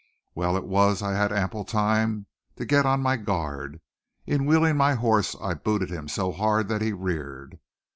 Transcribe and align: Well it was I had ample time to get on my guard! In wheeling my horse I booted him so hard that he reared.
Well 0.33 0.57
it 0.57 0.65
was 0.65 1.03
I 1.03 1.11
had 1.13 1.31
ample 1.31 1.63
time 1.63 2.25
to 2.55 2.65
get 2.65 2.87
on 2.87 3.03
my 3.03 3.17
guard! 3.17 3.81
In 4.25 4.47
wheeling 4.47 4.75
my 4.75 4.95
horse 4.95 5.35
I 5.39 5.53
booted 5.53 5.91
him 5.91 6.07
so 6.07 6.31
hard 6.31 6.69
that 6.69 6.81
he 6.81 6.91
reared. 6.91 7.59